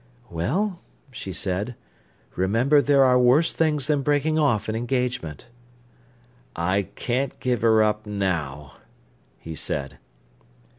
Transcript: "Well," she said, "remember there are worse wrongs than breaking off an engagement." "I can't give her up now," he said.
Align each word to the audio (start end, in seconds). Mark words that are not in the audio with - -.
"Well," 0.31 0.79
she 1.11 1.31
said, 1.31 1.75
"remember 2.35 2.81
there 2.81 3.03
are 3.03 3.19
worse 3.19 3.53
wrongs 3.61 3.85
than 3.85 4.01
breaking 4.01 4.39
off 4.39 4.67
an 4.67 4.75
engagement." 4.75 5.49
"I 6.55 6.87
can't 6.95 7.39
give 7.39 7.61
her 7.61 7.83
up 7.83 8.07
now," 8.07 8.77
he 9.37 9.53
said. 9.53 9.99